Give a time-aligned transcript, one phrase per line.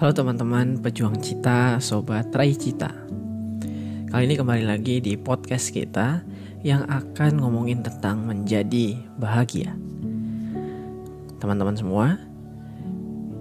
[0.00, 2.88] Halo teman-teman pejuang cita, sobat raih cita.
[4.08, 6.24] Kali ini kembali lagi di podcast kita
[6.64, 9.76] yang akan ngomongin tentang menjadi bahagia.
[11.36, 12.16] Teman-teman semua,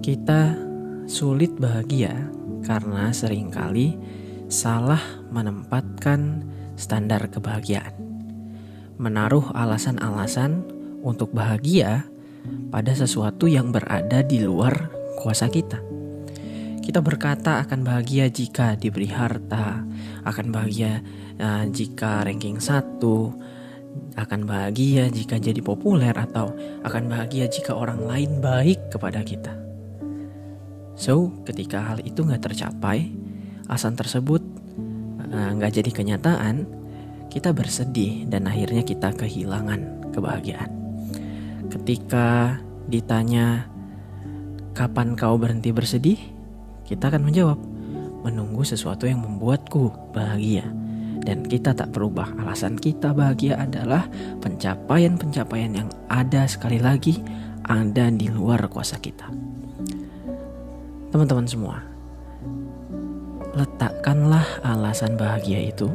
[0.00, 0.56] kita
[1.04, 2.16] sulit bahagia
[2.64, 4.00] karena sering kali
[4.48, 6.48] salah menempatkan
[6.80, 7.92] standar kebahagiaan.
[8.96, 10.64] Menaruh alasan-alasan
[11.04, 12.08] untuk bahagia
[12.72, 14.88] pada sesuatu yang berada di luar
[15.20, 15.87] kuasa kita.
[16.88, 19.84] Kita berkata akan bahagia jika diberi harta,
[20.24, 21.04] akan bahagia
[21.36, 23.36] uh, jika ranking satu,
[24.16, 26.48] akan bahagia jika jadi populer atau
[26.88, 29.52] akan bahagia jika orang lain baik kepada kita.
[30.96, 33.12] So, ketika hal itu nggak tercapai,
[33.68, 34.40] alasan tersebut
[35.28, 36.64] nggak uh, jadi kenyataan,
[37.28, 40.72] kita bersedih dan akhirnya kita kehilangan kebahagiaan.
[41.68, 42.56] Ketika
[42.88, 43.68] ditanya
[44.72, 46.37] kapan kau berhenti bersedih,
[46.88, 47.60] kita akan menjawab
[48.24, 50.64] menunggu sesuatu yang membuatku bahagia.
[51.20, 52.32] Dan kita tak berubah.
[52.40, 54.08] Alasan kita bahagia adalah
[54.40, 57.20] pencapaian-pencapaian yang ada sekali lagi
[57.68, 59.28] ada di luar kuasa kita.
[61.12, 61.84] Teman-teman semua,
[63.52, 65.92] letakkanlah alasan bahagia itu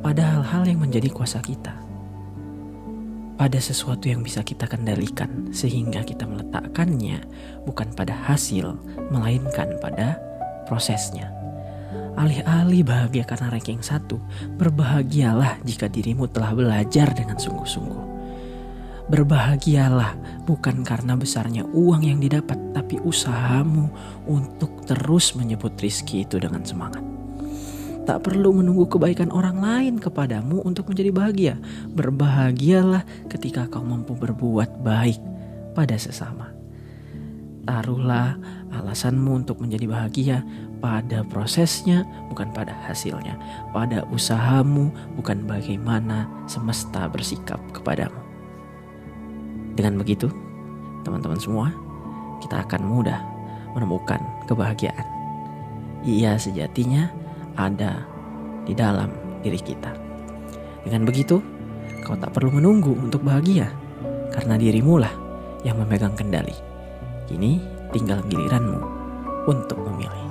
[0.00, 1.76] pada hal-hal yang menjadi kuasa kita
[3.42, 7.26] pada sesuatu yang bisa kita kendalikan, sehingga kita meletakkannya
[7.66, 8.78] bukan pada hasil,
[9.10, 10.22] melainkan pada
[10.70, 11.34] prosesnya.
[12.14, 14.22] Alih-alih bahagia karena ranking satu,
[14.62, 18.14] berbahagialah jika dirimu telah belajar dengan sungguh-sungguh.
[19.10, 23.90] Berbahagialah bukan karena besarnya uang yang didapat, tapi usahamu
[24.30, 27.11] untuk terus menyebut rizki itu dengan semangat.
[28.02, 31.54] Tak perlu menunggu kebaikan orang lain kepadamu untuk menjadi bahagia.
[31.94, 35.22] Berbahagialah ketika kau mampu berbuat baik
[35.78, 36.50] pada sesama.
[37.62, 38.34] Taruhlah
[38.74, 40.38] alasanmu untuk menjadi bahagia
[40.82, 43.38] pada prosesnya, bukan pada hasilnya.
[43.70, 48.18] Pada usahamu, bukan bagaimana semesta bersikap kepadamu.
[49.78, 50.26] Dengan begitu,
[51.06, 51.70] teman-teman semua,
[52.42, 53.22] kita akan mudah
[53.78, 54.18] menemukan
[54.50, 55.06] kebahagiaan.
[56.02, 57.21] Ia sejatinya
[57.56, 58.04] ada
[58.62, 59.10] di dalam
[59.42, 59.90] diri kita.
[60.82, 61.38] Dengan begitu,
[62.02, 63.70] kau tak perlu menunggu untuk bahagia,
[64.34, 65.12] karena dirimu lah
[65.62, 66.54] yang memegang kendali.
[67.30, 67.62] Kini
[67.94, 68.80] tinggal giliranmu
[69.46, 70.26] untuk memilih.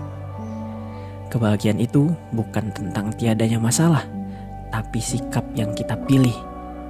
[1.32, 4.04] Kebahagiaan itu bukan tentang tiadanya masalah,
[4.68, 6.36] tapi sikap yang kita pilih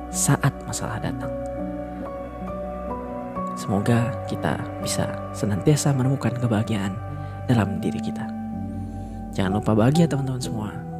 [0.09, 1.29] saat masalah datang.
[3.53, 5.05] Semoga kita bisa
[5.37, 6.97] senantiasa menemukan kebahagiaan
[7.45, 8.40] dalam diri kita.
[9.31, 10.90] Jangan lupa bahagia teman-teman semua.